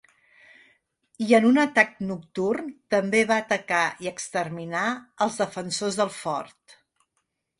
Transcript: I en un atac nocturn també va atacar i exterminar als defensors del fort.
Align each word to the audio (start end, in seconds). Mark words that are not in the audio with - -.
I 1.25 1.35
en 1.39 1.43
un 1.49 1.59
atac 1.63 1.91
nocturn 2.11 2.71
també 2.95 3.21
va 3.33 3.37
atacar 3.45 3.83
i 4.05 4.09
exterminar 4.13 4.85
als 5.27 5.39
defensors 5.45 5.99
del 6.03 6.13
fort. 6.17 6.79